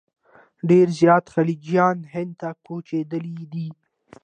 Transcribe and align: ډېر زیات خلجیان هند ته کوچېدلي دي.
ډېر 0.69 0.87
زیات 0.99 1.25
خلجیان 1.33 1.97
هند 2.13 2.31
ته 2.41 2.49
کوچېدلي 2.65 3.41
دي. 3.53 3.67